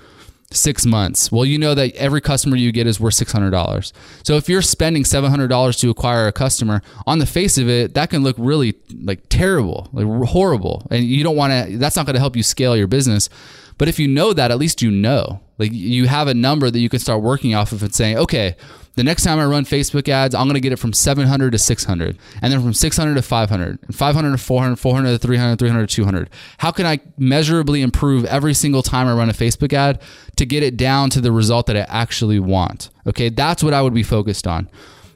six 0.53 0.85
months. 0.85 1.31
Well, 1.31 1.45
you 1.45 1.57
know 1.57 1.73
that 1.73 1.95
every 1.95 2.21
customer 2.21 2.55
you 2.55 2.71
get 2.71 2.87
is 2.87 2.99
worth 2.99 3.15
$600. 3.15 3.91
So 4.23 4.35
if 4.35 4.49
you're 4.49 4.61
spending 4.61 5.03
$700 5.03 5.79
to 5.79 5.89
acquire 5.89 6.27
a 6.27 6.31
customer, 6.31 6.81
on 7.07 7.19
the 7.19 7.25
face 7.25 7.57
of 7.57 7.69
it, 7.69 7.93
that 7.93 8.09
can 8.09 8.23
look 8.23 8.35
really 8.37 8.75
like 9.03 9.23
terrible, 9.29 9.89
like 9.93 10.05
horrible. 10.29 10.87
And 10.91 11.03
you 11.03 11.23
don't 11.23 11.35
want 11.35 11.51
to, 11.53 11.77
that's 11.77 11.95
not 11.95 12.05
going 12.05 12.15
to 12.15 12.19
help 12.19 12.35
you 12.35 12.43
scale 12.43 12.75
your 12.75 12.87
business. 12.87 13.29
But 13.77 13.87
if 13.87 13.97
you 13.97 14.07
know 14.07 14.33
that, 14.33 14.51
at 14.51 14.59
least 14.59 14.81
you 14.81 14.91
know. 14.91 15.41
Like 15.61 15.73
you 15.73 16.07
have 16.07 16.27
a 16.27 16.33
number 16.33 16.71
that 16.71 16.79
you 16.79 16.89
can 16.89 16.99
start 16.99 17.21
working 17.21 17.53
off 17.53 17.71
of 17.71 17.83
and 17.83 17.93
saying, 17.93 18.17
okay, 18.17 18.55
the 18.95 19.03
next 19.03 19.23
time 19.23 19.37
I 19.37 19.45
run 19.45 19.63
Facebook 19.63 20.09
ads, 20.09 20.33
I'm 20.33 20.47
going 20.47 20.55
to 20.55 20.59
get 20.59 20.73
it 20.73 20.79
from 20.79 20.91
700 20.91 21.51
to 21.51 21.59
600, 21.59 22.17
and 22.41 22.51
then 22.51 22.63
from 22.63 22.73
600 22.73 23.13
to 23.13 23.21
500, 23.21 23.79
and 23.83 23.95
500 23.95 24.31
to 24.31 24.37
400, 24.39 24.75
400 24.77 25.09
to 25.11 25.17
300, 25.19 25.59
300 25.59 25.87
to 25.87 25.95
200. 25.95 26.29
How 26.57 26.71
can 26.71 26.87
I 26.87 26.99
measurably 27.15 27.83
improve 27.83 28.25
every 28.25 28.55
single 28.55 28.81
time 28.81 29.07
I 29.07 29.13
run 29.13 29.29
a 29.29 29.33
Facebook 29.33 29.71
ad 29.71 30.01
to 30.37 30.47
get 30.47 30.63
it 30.63 30.77
down 30.77 31.11
to 31.11 31.21
the 31.21 31.31
result 31.31 31.67
that 31.67 31.77
I 31.77 31.85
actually 31.87 32.39
want? 32.39 32.89
Okay, 33.05 33.29
that's 33.29 33.63
what 33.63 33.75
I 33.75 33.83
would 33.83 33.93
be 33.93 34.03
focused 34.03 34.47
on. 34.47 34.67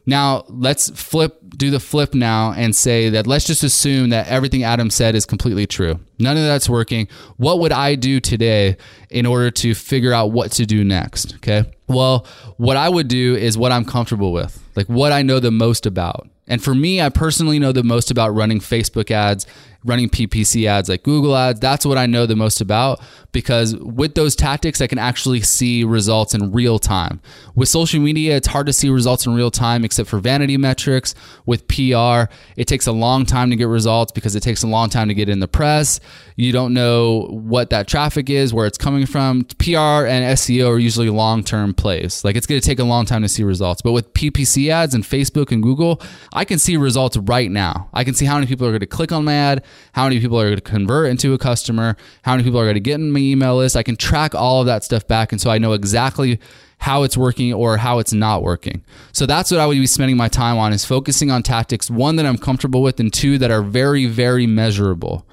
Now, 0.06 0.46
let's 0.48 0.90
flip, 0.90 1.40
do 1.50 1.72
the 1.72 1.80
flip 1.80 2.14
now 2.14 2.54
and 2.54 2.76
say 2.76 3.10
that 3.10 3.26
let's 3.26 3.46
just 3.46 3.64
assume 3.64 4.10
that 4.10 4.28
everything 4.28 4.64
Adam 4.64 4.90
said 4.90 5.16
is 5.16 5.26
completely 5.26 5.66
true. 5.66 6.00
None 6.20 6.38
of 6.38 6.44
that's 6.44 6.70
working. 6.70 7.08
What 7.38 7.60
would 7.60 7.72
I 7.72 7.96
do 7.96 8.20
today 8.20 8.78
in 9.10 9.26
order 9.26 9.50
to 9.52 9.74
figure 9.74 10.14
out 10.14 10.32
what 10.32 10.52
to 10.54 10.66
do 10.66 10.84
next? 10.84 11.36
Okay. 11.36 11.66
Well, 11.88 12.28
what 12.58 12.78
I 12.78 12.90
would 12.90 13.08
do 13.08 13.36
is 13.36 13.58
what 13.58 13.72
I'm 13.72 13.86
comfortable 13.86 14.32
with, 14.32 14.62
like 14.76 14.88
what 14.88 15.12
I 15.12 15.22
know 15.22 15.40
the 15.40 15.52
most 15.52 15.86
about. 15.86 16.28
And 16.48 16.64
for 16.64 16.76
me, 16.76 17.02
I 17.02 17.10
personally 17.10 17.60
know 17.60 17.72
the 17.72 17.84
most 17.84 18.12
about 18.12 18.36
running 18.36 18.60
Facebook 18.60 19.10
ads, 19.12 19.48
running 19.84 20.10
PPC 20.10 20.68
ads 20.68 20.90
like 20.90 21.04
Google 21.04 21.36
ads. 21.36 21.60
That's 21.60 21.86
what 21.86 21.98
I 21.98 22.06
know 22.08 22.26
the 22.26 22.36
most 22.36 22.60
about 22.60 23.00
because 23.32 23.76
with 23.76 24.16
those 24.16 24.36
tactics, 24.36 24.80
I 24.80 24.88
can 24.88 24.98
actually 24.98 25.42
see 25.42 25.84
results 25.84 26.34
in 26.34 26.52
real 26.52 26.80
time. 26.80 27.20
With 27.54 27.70
social 27.70 28.00
media, 28.00 28.38
it's 28.38 28.48
hard 28.48 28.66
to 28.68 28.74
see 28.74 28.90
results 28.90 29.26
in 29.26 29.36
real 29.36 29.52
time 29.52 29.84
except 29.84 30.10
for 30.10 30.20
vanity 30.20 30.58
metrics. 30.58 31.14
With 31.46 31.68
PR, 31.68 32.32
it 32.56 32.66
takes 32.68 32.88
a 32.88 32.92
long 32.92 33.26
time 33.26 33.50
to 33.50 33.56
get 33.56 33.68
results 33.68 34.12
because 34.12 34.36
it 34.36 34.42
takes 34.42 34.64
a 34.64 34.68
long 34.68 34.90
time 34.90 35.10
to 35.10 35.14
get 35.14 35.30
in 35.30 35.40
the 35.40 35.48
press. 35.48 36.00
You 36.38 36.52
don't 36.52 36.74
know 36.74 37.28
what 37.30 37.70
that 37.72 37.88
traffic 37.88 38.30
is, 38.30 38.54
where 38.54 38.66
it's 38.66 38.78
coming 38.78 39.06
from. 39.06 39.44
PR 39.60 40.08
and 40.08 40.38
SEO 40.38 40.70
are 40.70 40.80
usually 40.80 41.10
long 41.10 41.44
term 41.44 41.74
plays. 41.74 42.24
Like 42.24 42.36
it's 42.36 42.48
going 42.48 42.60
to 42.60 42.66
take 42.66 42.80
a 42.80 42.84
long 42.84 43.06
time 43.06 43.22
to 43.22 43.30
see 43.30 43.44
results. 43.44 43.82
But 43.82 43.92
with 43.92 44.14
PPC 44.14 44.70
ads 44.70 44.96
and 44.96 45.04
Facebook 45.04 45.52
and 45.52 45.62
Google, 45.62 46.02
I 46.36 46.44
can 46.44 46.60
see 46.60 46.76
results 46.76 47.16
right 47.16 47.50
now. 47.50 47.90
I 47.94 48.04
can 48.04 48.14
see 48.14 48.26
how 48.26 48.36
many 48.36 48.46
people 48.46 48.68
are 48.68 48.72
going 48.72 48.82
to 48.82 48.86
click 48.86 49.14
on 49.14 49.24
my 49.24 49.34
ad, 49.34 49.64
how 49.94 50.04
many 50.04 50.20
people 50.20 50.40
are 50.40 50.46
going 50.46 50.58
to 50.58 50.62
convert 50.62 51.10
into 51.10 51.34
a 51.34 51.38
customer, 51.38 51.96
how 52.24 52.34
many 52.34 52.44
people 52.44 52.60
are 52.60 52.66
going 52.66 52.76
to 52.76 52.82
get 52.82 52.96
in 52.96 53.12
my 53.12 53.20
email 53.20 53.56
list. 53.56 53.78
I 53.78 53.84
can 53.84 53.96
track 53.96 54.36
all 54.36 54.60
of 54.60 54.68
that 54.68 54.84
stuff 54.84 55.08
back. 55.08 55.32
And 55.32 55.40
so 55.40 55.50
I 55.50 55.58
know 55.58 55.72
exactly 55.72 56.40
how 56.80 57.04
it's 57.04 57.16
working 57.16 57.54
or 57.54 57.78
how 57.78 58.00
it's 58.00 58.12
not 58.12 58.44
working. 58.44 58.84
So 59.14 59.26
that's 59.26 59.50
what 59.50 59.62
I 59.62 59.66
would 59.66 59.76
be 59.76 59.88
spending 59.88 60.18
my 60.18 60.28
time 60.28 60.58
on 60.58 60.74
is 60.74 60.84
focusing 60.84 61.32
on 61.32 61.42
tactics, 61.42 61.90
one 61.90 62.18
that 62.18 62.26
I'm 62.26 62.38
comfortable 62.38 62.82
with 62.84 63.00
and 63.00 63.14
two 63.14 63.38
that 63.38 63.50
are 63.50 63.62
very, 63.62 64.06
very 64.06 64.46
measurable. 64.46 65.26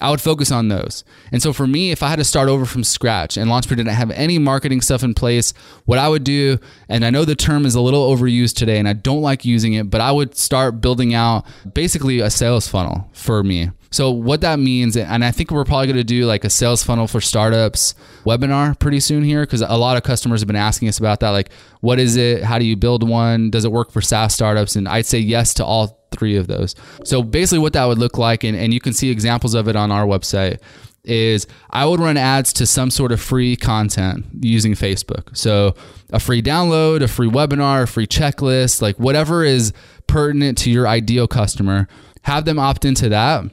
I 0.00 0.10
would 0.10 0.20
focus 0.20 0.50
on 0.50 0.68
those. 0.68 1.04
And 1.32 1.42
so 1.42 1.52
for 1.52 1.66
me, 1.66 1.90
if 1.90 2.02
I 2.02 2.08
had 2.08 2.18
to 2.18 2.24
start 2.24 2.48
over 2.48 2.64
from 2.64 2.84
scratch 2.84 3.36
and 3.36 3.50
LaunchPeer 3.50 3.76
didn't 3.76 3.88
have 3.88 4.10
any 4.12 4.38
marketing 4.38 4.80
stuff 4.80 5.02
in 5.02 5.14
place, 5.14 5.52
what 5.84 5.98
I 5.98 6.08
would 6.08 6.24
do, 6.24 6.58
and 6.88 7.04
I 7.04 7.10
know 7.10 7.24
the 7.24 7.34
term 7.34 7.66
is 7.66 7.74
a 7.74 7.80
little 7.80 8.14
overused 8.14 8.54
today 8.54 8.78
and 8.78 8.88
I 8.88 8.92
don't 8.92 9.22
like 9.22 9.44
using 9.44 9.74
it, 9.74 9.90
but 9.90 10.00
I 10.00 10.12
would 10.12 10.36
start 10.36 10.80
building 10.80 11.14
out 11.14 11.44
basically 11.74 12.20
a 12.20 12.30
sales 12.30 12.68
funnel 12.68 13.08
for 13.12 13.42
me. 13.42 13.70
So 13.90 14.10
what 14.10 14.42
that 14.42 14.58
means, 14.58 14.96
and 14.96 15.24
I 15.24 15.30
think 15.30 15.50
we're 15.50 15.64
probably 15.64 15.86
going 15.86 15.96
to 15.96 16.04
do 16.04 16.26
like 16.26 16.44
a 16.44 16.50
sales 16.50 16.82
funnel 16.82 17.06
for 17.06 17.20
startups 17.20 17.94
webinar 18.24 18.78
pretty 18.78 19.00
soon 19.00 19.24
here 19.24 19.42
because 19.42 19.62
a 19.62 19.76
lot 19.76 19.96
of 19.96 20.02
customers 20.02 20.40
have 20.40 20.46
been 20.46 20.56
asking 20.56 20.88
us 20.88 20.98
about 20.98 21.20
that. 21.20 21.30
Like, 21.30 21.50
what 21.80 21.98
is 21.98 22.16
it? 22.16 22.42
How 22.42 22.58
do 22.58 22.66
you 22.66 22.76
build 22.76 23.08
one? 23.08 23.50
Does 23.50 23.64
it 23.64 23.72
work 23.72 23.90
for 23.90 24.02
SaaS 24.02 24.34
startups? 24.34 24.76
And 24.76 24.86
I'd 24.88 25.06
say 25.06 25.18
yes 25.18 25.54
to 25.54 25.64
all 25.64 26.06
three 26.12 26.36
of 26.36 26.48
those. 26.48 26.74
So 27.04 27.22
basically, 27.22 27.60
what 27.60 27.72
that 27.72 27.86
would 27.86 27.98
look 27.98 28.18
like, 28.18 28.44
and, 28.44 28.56
and 28.56 28.74
you 28.74 28.80
can 28.80 28.92
see 28.92 29.10
examples 29.10 29.54
of 29.54 29.68
it 29.68 29.76
on 29.76 29.90
our 29.90 30.04
website. 30.04 30.60
Is 31.04 31.46
I 31.70 31.86
would 31.86 32.00
run 32.00 32.18
ads 32.18 32.52
to 32.54 32.66
some 32.66 32.90
sort 32.90 33.12
of 33.12 33.20
free 33.20 33.56
content 33.56 34.26
using 34.40 34.74
Facebook. 34.74 35.34
So, 35.34 35.74
a 36.10 36.20
free 36.20 36.42
download, 36.42 37.00
a 37.02 37.08
free 37.08 37.30
webinar, 37.30 37.84
a 37.84 37.86
free 37.86 38.06
checklist, 38.06 38.82
like 38.82 38.98
whatever 38.98 39.42
is 39.42 39.72
pertinent 40.06 40.58
to 40.58 40.70
your 40.70 40.86
ideal 40.86 41.26
customer, 41.26 41.88
have 42.22 42.44
them 42.44 42.58
opt 42.58 42.84
into 42.84 43.08
that 43.08 43.44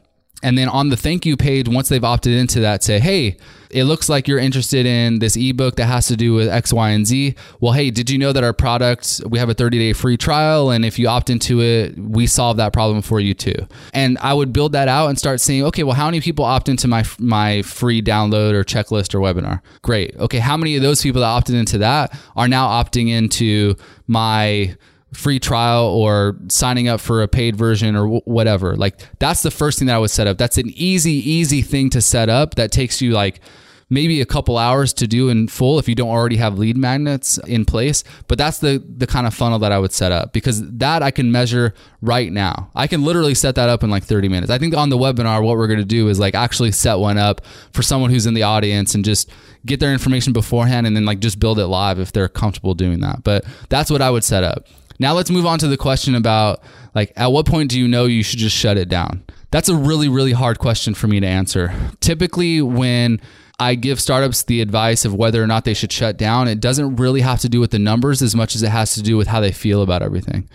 And 0.44 0.58
then 0.58 0.70
on 0.70 0.90
the 0.90 0.98
thank 0.98 1.26
you 1.26 1.38
page, 1.38 1.68
once 1.68 1.90
they've 1.90 2.04
opted 2.04 2.34
into 2.34 2.60
that, 2.60 2.84
say, 2.84 3.00
hey, 3.00 3.38
it 3.72 3.86
looks 3.86 4.10
like 4.10 4.28
you're 4.28 4.40
interested 4.40 4.86
in 4.86 5.20
this 5.20 5.36
ebook 5.36 5.76
that 5.78 5.86
has 5.86 6.08
to 6.08 6.16
do 6.16 6.34
with 6.34 6.48
X, 6.48 6.72
Y, 6.72 6.90
and 6.92 7.06
Z. 7.06 7.36
Well, 7.60 7.74
hey, 7.74 7.90
did 7.90 8.10
you 8.10 8.18
know 8.18 8.32
that 8.32 8.44
our 8.44 8.54
product, 8.54 9.22
we 9.28 9.40
have 9.40 9.50
a 9.50 9.54
30 9.54 9.80
day 9.80 9.94
free 9.94 10.18
trial? 10.18 10.72
And 10.72 10.86
if 10.86 11.00
you 11.00 11.08
opt 11.08 11.30
into 11.30 11.62
it, 11.62 11.98
we 11.98 12.28
solve 12.28 12.58
that 12.58 12.74
problem 12.74 13.02
for 13.02 13.20
you 13.20 13.34
too. 13.34 13.68
And 13.94 14.18
I 14.20 14.34
would 14.34 14.54
build 14.54 14.74
that 14.74 14.88
out 14.88 15.08
and 15.08 15.18
start 15.18 15.42
seeing, 15.42 15.64
okay, 15.66 15.84
well, 15.84 15.96
how 15.96 16.06
many 16.06 16.22
people 16.22 16.46
opt 16.46 16.70
into 16.70 16.88
my, 16.88 17.04
my 17.20 17.62
free 17.64 18.02
download 18.02 18.54
or 18.54 18.64
checklist 18.64 19.16
or 19.16 19.20
webinar? 19.20 19.62
Great. 19.82 20.16
Okay, 20.18 20.40
how 20.40 20.58
many 20.58 20.76
of 20.76 20.82
those 20.82 21.02
people 21.02 21.22
that 21.22 21.28
opted 21.28 21.56
into 21.56 21.78
that 21.80 22.18
are 22.36 22.48
now 22.48 22.68
opting 22.68 23.10
into 23.10 23.76
my 24.08 24.76
free 25.14 25.40
trial 25.40 25.86
or 25.86 26.38
signing 26.50 26.88
up 26.88 27.00
for 27.00 27.22
a 27.22 27.28
paid 27.28 27.56
version 27.56 27.96
or 27.96 28.04
w- 28.04 28.22
whatever. 28.26 28.76
Like 28.76 29.00
that's 29.20 29.44
the 29.44 29.52
first 29.52 29.80
thing 29.80 29.88
that 29.88 29.96
I 29.96 30.00
would 30.00 30.10
set 30.10 30.28
up. 30.28 30.38
That's 30.38 30.58
an 30.58 30.70
easy, 30.76 31.14
easy 31.14 31.62
thing 31.62 31.90
to 31.92 32.02
set 32.02 32.30
up 32.30 32.56
that 32.56 32.72
takes 32.72 33.02
you 33.02 33.12
like 33.12 33.40
maybe 33.90 34.20
a 34.20 34.26
couple 34.26 34.58
hours 34.58 34.94
to 34.94 35.08
do 35.08 35.30
in 35.30 35.48
full 35.48 35.78
if 35.78 35.88
you 35.88 35.94
don't 35.94 36.10
already 36.10 36.38
have 36.38 36.58
lead 36.58 36.76
magnets 36.76 37.38
in 37.40 37.66
place. 37.66 38.04
But 38.28 38.38
that's 38.38 38.60
the 38.60 38.84
the 38.98 39.08
kind 39.08 39.28
of 39.28 39.34
funnel 39.34 39.60
that 39.60 39.72
I 39.72 39.80
would 39.80 39.92
set 39.92 40.12
up 40.12 40.34
because 40.34 40.68
that 40.78 41.04
I 41.04 41.12
can 41.12 41.32
measure 41.32 41.74
right 42.02 42.32
now. 42.32 42.70
I 42.76 42.88
can 42.88 43.04
literally 43.04 43.36
set 43.36 43.56
that 43.56 43.70
up 43.70 43.84
in 43.84 43.90
like 43.90 44.04
30 44.04 44.28
minutes. 44.28 44.52
I 44.52 44.58
think 44.58 44.76
on 44.76 44.90
the 44.90 44.98
webinar, 44.98 45.44
what 45.44 45.58
we're 45.58 45.68
going 45.68 45.80
to 45.80 45.86
do 45.86 46.08
is 46.10 46.20
like 46.20 46.36
actually 46.36 46.72
set 46.72 46.96
one 46.96 47.18
up 47.18 47.42
for 47.74 47.82
someone 47.84 48.10
who's 48.10 48.26
in 48.26 48.34
the 48.34 48.44
audience 48.44 48.96
and 48.96 49.06
just 49.06 49.30
get 49.66 49.80
their 49.80 49.94
information 49.94 50.34
beforehand 50.34 50.86
and 50.86 50.96
then 50.96 51.06
like 51.06 51.20
just 51.20 51.40
build 51.40 51.60
it 51.60 51.68
live 51.68 52.00
if 52.00 52.12
they're 52.12 52.30
comfortable 52.30 52.74
doing 52.74 53.00
that. 53.02 53.24
But 53.24 53.46
that's 53.70 53.90
what 53.90 54.02
I 54.02 54.10
would 54.10 54.24
set 54.24 54.44
up. 54.44 54.68
Now 55.00 55.14
let's 55.14 55.30
move 55.30 55.46
on 55.46 55.60
to 55.60 55.68
the 55.68 55.78
question 55.78 56.16
about 56.16 56.64
like 56.94 57.14
at 57.16 57.28
what 57.28 57.46
point 57.46 57.72
do 57.72 57.80
you 57.80 57.88
know 57.88 58.06
you 58.06 58.24
should 58.24 58.40
just 58.40 58.56
shut 58.56 58.78
it 58.78 58.90
down? 58.90 59.24
That's 59.52 59.70
a 59.70 59.76
really 59.76 60.10
really 60.10 60.34
hard 60.34 60.60
question 60.60 60.94
for 60.94 61.08
me 61.08 61.20
to 61.20 61.28
answer. 61.28 61.74
Typically 62.00 62.62
when 62.62 63.22
I 63.60 63.76
give 63.76 64.02
startups 64.02 64.44
the 64.44 64.62
advice 64.62 65.06
of 65.06 65.14
whether 65.14 65.42
or 65.42 65.48
not 65.48 65.64
they 65.64 65.74
should 65.74 65.92
shut 65.92 66.18
down, 66.18 66.50
it 66.50 66.60
doesn't 66.60 66.98
really 66.98 67.22
have 67.22 67.40
to 67.42 67.50
do 67.50 67.62
with 67.62 67.72
the 67.72 67.80
numbers 67.80 68.22
as 68.22 68.36
much 68.36 68.54
as 68.54 68.64
it 68.64 68.70
has 68.70 68.96
to 68.96 69.02
do 69.02 69.16
with 69.16 69.28
how 69.28 69.40
they 69.40 69.54
feel 69.54 69.82
about 69.82 70.02
everything 70.02 70.50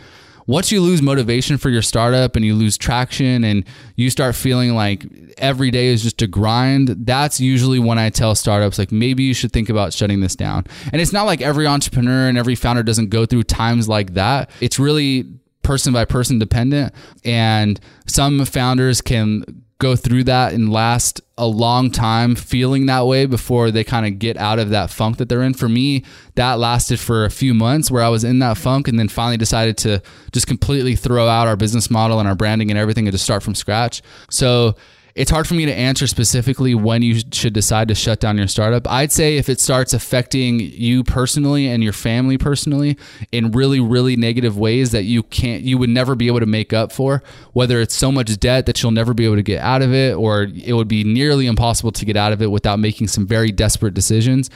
once 0.51 0.73
you 0.73 0.81
lose 0.81 1.01
motivation 1.01 1.57
for 1.57 1.71
your 1.71 1.81
startup 1.81 2.35
and 2.35 2.45
you 2.45 2.57
lose 2.57 2.77
traction 2.77 3.45
and 3.45 3.65
you 3.95 4.11
start 4.11 4.35
feeling 4.35 4.75
like 4.75 5.05
every 5.39 5.71
day 5.71 5.87
is 5.87 6.03
just 6.03 6.21
a 6.23 6.27
grind, 6.27 6.89
that's 7.07 7.39
usually 7.39 7.79
when 7.79 8.01
I 8.01 8.11
tell 8.11 8.35
startups, 8.35 8.77
like, 8.77 8.91
maybe 8.91 9.23
you 9.23 9.33
should 9.33 9.53
think 9.53 9.69
about 9.69 9.93
shutting 9.93 10.19
this 10.19 10.35
down. 10.35 10.67
And 10.93 11.01
it's 11.01 11.13
not 11.13 11.23
like 11.23 11.41
every 11.41 11.69
entrepreneur 11.69 12.29
and 12.29 12.37
every 12.37 12.57
founder 12.57 12.83
doesn't 12.83 13.11
go 13.11 13.27
through 13.27 13.45
times 13.45 13.89
like 13.89 14.15
that. 14.15 14.51
It's 14.61 14.81
really 14.81 15.33
person 15.63 15.93
by 15.93 16.05
person 16.05 16.41
dependent. 16.41 16.95
And 17.25 17.79
some 18.09 18.45
founders 18.45 19.01
can 19.01 19.45
go 19.81 19.97
through 19.97 20.25
that 20.25 20.53
and 20.53 20.71
last 20.71 21.21
a 21.37 21.47
long 21.47 21.91
time 21.91 22.37
feeling 22.37 22.87
that 22.87 23.07
way 23.07 23.27
before 23.27 23.71
they 23.71 23.83
kind 23.83 24.07
of 24.07 24.19
get 24.19 24.37
out 24.37 24.59
of 24.59 24.71
that 24.71 24.91
funk 24.91 25.17
that 25.17 25.29
they're 25.29 25.43
in. 25.43 25.55
For 25.55 25.69
me, 25.69 26.05
that 26.37 26.59
lasted 26.59 27.01
for 27.01 27.25
a 27.25 27.31
few 27.31 27.55
months 27.55 27.91
where 27.91 28.03
I 28.03 28.09
was 28.09 28.23
in 28.23 28.39
that 28.41 28.59
funk 28.59 28.87
and 28.87 28.99
then 28.99 29.09
finally 29.09 29.39
decided 29.39 29.77
to 29.79 30.03
just 30.33 30.47
completely 30.47 30.95
throw 30.95 31.27
out 31.27 31.49
our 31.49 31.57
business 31.57 31.91
model 31.91 32.21
and 32.21 32.29
our 32.29 32.35
branding 32.37 32.71
and 32.71 32.79
everything 32.79 33.09
and 33.09 33.13
just 33.13 33.25
start 33.25 33.43
from 33.43 33.55
scratch. 33.55 34.03
So 34.31 34.77
it's 35.21 35.31
hard 35.31 35.47
for 35.47 35.53
me 35.53 35.67
to 35.67 35.75
answer 35.75 36.07
specifically 36.07 36.75
when 36.75 37.03
you 37.03 37.21
should 37.31 37.53
decide 37.53 37.89
to 37.89 37.95
shut 37.95 38.21
down 38.21 38.39
your 38.39 38.47
startup. 38.47 38.91
I'd 38.91 39.13
say 39.13 39.37
if 39.37 39.51
it 39.51 39.61
starts 39.61 39.93
affecting 39.93 40.61
you 40.61 41.05
personally 41.05 41.69
and 41.69 41.85
your 41.85 41.93
family 41.93 42.39
personally 42.39 42.97
in 43.31 43.51
really, 43.51 43.81
really 43.81 44.17
negative 44.17 44.57
ways 44.57 44.93
that 44.93 45.03
you 45.03 45.23
can't, 45.23 45.63
you 45.63 45.77
would 45.77 45.91
never 45.91 46.15
be 46.15 46.27
able 46.27 46.41
to 46.41 46.47
make 46.47 46.73
up 46.73 46.91
for, 46.91 47.23
whether 47.53 47.83
it's 47.83 47.95
so 47.95 48.11
much 48.11 48.41
debt 48.41 48.65
that 48.65 48.83
you'll 48.83 48.93
never 48.93 49.13
be 49.13 49.27
able 49.27 49.37
to 49.37 49.43
get 49.43 49.61
out 49.61 49.83
of 49.83 49.93
it, 49.93 50.17
or 50.17 50.45
it 50.45 50.73
would 50.73 50.89
be 50.89 51.05
nearly 51.05 51.47
impossible 51.47 51.93
to 51.93 52.07
get 52.07 52.17
out 52.17 52.33
of 52.33 52.41
it 52.41 52.51
without 52.51 52.79
making 52.79 53.07
some 53.07 53.27
very 53.27 53.53
desperate 53.53 53.93
decisions. 53.93 54.49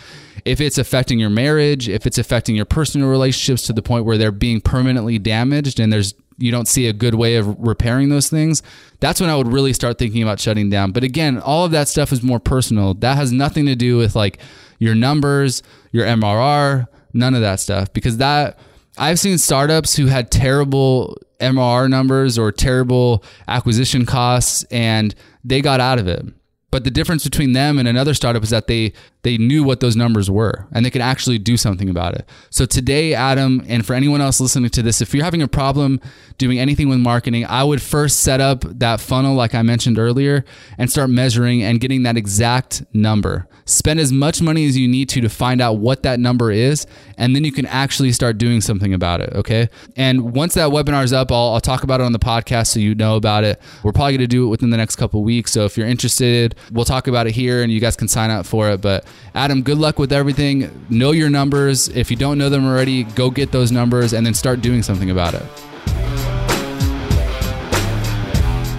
If 0.47 0.63
it's 0.63 0.79
affecting 0.79 1.19
your 1.19 1.29
marriage, 1.29 1.91
if 1.91 2.07
it's 2.07 2.17
affecting 2.17 2.57
your 2.57 2.65
personal 2.65 3.11
relationships 3.11 3.67
to 3.67 3.75
the 3.75 3.83
point 3.83 4.07
where 4.07 4.17
they're 4.17 4.33
being 4.33 4.63
permanently 4.63 5.19
damaged 5.19 5.79
and 5.79 5.93
there's 5.93 6.15
you 6.39 6.51
don't 6.51 6.69
see 6.69 6.87
a 6.89 6.93
good 6.93 7.15
way 7.15 7.37
of 7.37 7.57
repairing 7.59 8.09
those 8.09 8.29
things, 8.29 8.63
that's 9.01 9.21
when 9.21 9.31
I 9.31 9.37
would 9.37 9.49
really 9.49 9.73
start 9.73 9.99
thinking 9.99 10.23
about 10.23 10.41
shutting 10.41 10.71
down. 10.71 10.93
But 10.93 11.05
again, 11.05 11.39
all 11.39 11.65
of 11.65 11.71
that 11.73 11.89
stuff 11.89 12.13
is 12.13 12.23
more 12.23 12.41
personal. 12.41 12.95
That 12.95 13.17
has 13.17 13.33
nothing 13.33 13.67
to 13.67 13.77
do 13.77 13.97
with 13.97 14.17
like 14.17 14.39
your 14.79 14.95
numbers, 14.95 15.63
your 15.93 16.07
MRR, 16.07 16.87
none 17.13 17.35
of 17.35 17.41
that 17.41 17.61
stuff 17.61 17.93
because 17.93 18.17
that 18.19 18.59
I've 18.99 19.19
seen 19.19 19.39
startups 19.39 19.97
who 19.97 20.07
had 20.07 20.31
terrible 20.31 21.17
MRR 21.41 21.89
numbers 21.89 22.39
or 22.39 22.53
terrible 22.53 23.25
acquisition 23.49 24.05
costs 24.07 24.65
and 24.71 25.15
they 25.45 25.61
got 25.61 25.81
out 25.81 25.99
of 25.99 26.07
it. 26.07 26.27
But 26.71 26.85
the 26.85 26.91
difference 26.91 27.25
between 27.25 27.53
them 27.53 27.79
and 27.79 27.87
another 27.87 28.15
startup 28.15 28.43
is 28.43 28.51
that 28.51 28.67
they 28.67 28.93
they 29.25 29.39
knew 29.39 29.65
what 29.65 29.81
those 29.81 29.97
numbers 29.97 30.31
were 30.31 30.67
and 30.73 30.85
they 30.85 30.91
could 30.91 31.01
actually 31.01 31.39
do 31.39 31.57
something 31.57 31.89
about 31.89 32.15
it. 32.15 32.29
So 32.51 32.67
today, 32.67 33.15
Adam, 33.15 33.65
and 33.67 33.85
for 33.85 33.95
anyone 33.95 34.21
else 34.21 34.39
listening 34.41 34.71
to 34.71 34.83
this, 34.83 35.01
if 35.01 35.13
you're 35.15 35.25
having 35.25 35.43
a 35.43 35.49
problem 35.49 36.01
doing 36.37 36.59
anything 36.59 36.89
with 36.89 36.99
marketing, 36.99 37.47
I 37.47 37.65
would 37.65 37.81
first 37.81 38.21
set 38.21 38.41
up 38.41 38.61
that 38.61 39.01
funnel 39.01 39.35
like 39.35 39.55
I 39.55 39.63
mentioned 39.63 39.99
earlier 39.99 40.45
and 40.79 40.91
start 40.91 41.11
measuring 41.11 41.63
and 41.63 41.81
getting 41.81 42.03
that 42.03 42.17
exact 42.17 42.85
number. 42.93 43.49
Spend 43.65 43.99
as 43.99 44.13
much 44.13 44.43
money 44.43 44.67
as 44.67 44.77
you 44.77 44.87
need 44.87 45.09
to 45.11 45.23
to 45.23 45.29
find 45.31 45.63
out 45.63 45.79
what 45.79 46.03
that 46.03 46.21
number 46.21 46.53
is, 46.53 46.87
and 47.17 47.35
then 47.35 47.45
you 47.45 47.53
can 47.53 47.65
actually 47.67 48.13
start 48.13 48.37
doing 48.37 48.61
something 48.61 48.93
about 48.93 49.23
it. 49.23 49.33
Okay. 49.35 49.71
And 49.97 50.35
once 50.35 50.53
that 50.55 50.71
webinar 50.71 51.03
is 51.03 51.15
up, 51.15 51.33
I'll, 51.33 51.55
I'll 51.55 51.61
talk 51.61 51.83
about 51.83 52.01
it 52.01 52.05
on 52.05 52.13
the 52.13 52.19
podcast 52.19 52.69
so 52.69 52.81
you 52.81 52.95
know 52.95 53.17
about 53.17 53.43
it. 53.45 53.61
We're 53.83 53.93
probably 53.93 54.13
going 54.13 54.21
to 54.21 54.27
do 54.27 54.47
it 54.47 54.51
within 54.51 54.69
the 54.69 54.77
next 54.77 54.97
couple 54.97 55.25
weeks. 55.25 55.53
So 55.53 55.65
if 55.65 55.79
you're 55.79 55.87
interested, 55.87 56.57
we'll 56.73 56.85
talk 56.85 57.07
about 57.07 57.27
it 57.27 57.33
here 57.33 57.63
and 57.63 57.73
you 57.73 57.81
guys 57.81 57.97
can 57.97 58.09
sign 58.09 58.31
up 58.31 58.45
for 58.45 58.69
it. 58.71 58.83
But 58.83 59.07
Adam, 59.35 59.63
good 59.63 59.79
luck 59.79 59.99
with 59.99 60.13
everything. 60.13 60.87
Know 60.89 61.13
your 61.13 61.31
numbers. 61.31 61.89
If 61.89 62.11
you 62.11 62.17
don't 62.17 62.39
know 62.39 62.49
them 62.49 62.67
already, 62.67 63.05
go 63.05 63.31
get 63.31 63.53
those 63.53 63.73
numbers 63.73 64.13
and 64.13 64.25
then 64.25 64.35
start 64.35 64.61
doing 64.61 64.83
something 64.83 65.11
about 65.11 65.35
it. 65.35 65.43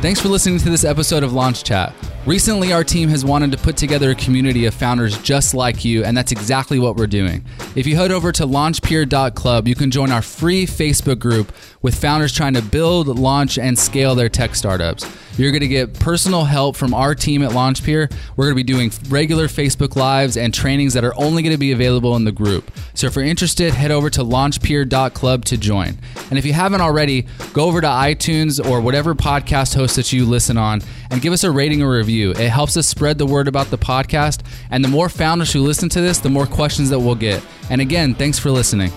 Thanks 0.01 0.21
for 0.21 0.27
listening 0.27 0.59
to 0.59 0.69
this 0.69 0.83
episode 0.83 1.23
of 1.23 1.33
Launch 1.33 1.63
Chat. 1.63 1.93
Recently, 2.25 2.73
our 2.73 2.83
team 2.83 3.09
has 3.09 3.23
wanted 3.23 3.51
to 3.51 3.57
put 3.57 3.77
together 3.77 4.09
a 4.09 4.15
community 4.15 4.65
of 4.65 4.73
founders 4.73 5.15
just 5.21 5.53
like 5.53 5.85
you, 5.85 6.03
and 6.03 6.17
that's 6.17 6.31
exactly 6.31 6.79
what 6.79 6.95
we're 6.95 7.05
doing. 7.05 7.45
If 7.75 7.85
you 7.85 7.95
head 7.95 8.11
over 8.11 8.31
to 8.31 8.47
launchpeer.club, 8.47 9.67
you 9.67 9.75
can 9.75 9.91
join 9.91 10.11
our 10.11 10.23
free 10.23 10.65
Facebook 10.65 11.19
group 11.19 11.51
with 11.83 11.93
founders 11.93 12.33
trying 12.33 12.55
to 12.55 12.63
build, 12.63 13.07
launch, 13.07 13.59
and 13.59 13.77
scale 13.77 14.15
their 14.15 14.29
tech 14.29 14.55
startups. 14.55 15.05
You're 15.37 15.51
going 15.51 15.61
to 15.61 15.67
get 15.67 15.93
personal 15.99 16.45
help 16.45 16.75
from 16.75 16.93
our 16.93 17.13
team 17.13 17.43
at 17.43 17.51
LaunchPeer. 17.51 18.11
We're 18.35 18.45
going 18.45 18.57
to 18.57 18.63
be 18.63 18.63
doing 18.63 18.91
regular 19.09 19.47
Facebook 19.47 19.95
Lives 19.95 20.37
and 20.37 20.53
trainings 20.53 20.93
that 20.93 21.03
are 21.03 21.13
only 21.17 21.43
going 21.43 21.53
to 21.53 21.59
be 21.59 21.71
available 21.71 22.15
in 22.15 22.23
the 22.23 22.31
group. 22.31 22.71
So 22.93 23.07
if 23.07 23.15
you're 23.15 23.25
interested, 23.25 23.73
head 23.73 23.91
over 23.91 24.09
to 24.11 24.21
launchpeer.club 24.21 25.45
to 25.45 25.57
join. 25.57 25.97
And 26.29 26.39
if 26.39 26.45
you 26.45 26.53
haven't 26.53 26.81
already, 26.81 27.27
go 27.53 27.65
over 27.65 27.81
to 27.81 27.87
iTunes 27.87 28.65
or 28.65 28.79
whatever 28.79 29.13
podcast 29.13 29.75
host 29.75 29.97
that 29.97 30.13
you 30.13 30.25
listen 30.25 30.57
on 30.57 30.81
and 31.11 31.21
give 31.21 31.33
us 31.33 31.43
a 31.43 31.51
rating 31.51 31.81
or 31.81 31.97
review. 31.97 32.31
It 32.31 32.49
helps 32.49 32.77
us 32.77 32.87
spread 32.87 33.17
the 33.17 33.25
word 33.25 33.47
about 33.47 33.67
the 33.67 33.77
podcast. 33.77 34.41
And 34.71 34.83
the 34.83 34.89
more 34.89 35.09
founders 35.09 35.51
who 35.51 35.61
listen 35.61 35.89
to 35.89 36.01
this, 36.01 36.19
the 36.19 36.29
more 36.29 36.45
questions 36.45 36.89
that 36.89 36.99
we'll 36.99 37.15
get. 37.15 37.43
And 37.69 37.81
again, 37.81 38.15
thanks 38.15 38.39
for 38.39 38.51
listening. 38.51 38.91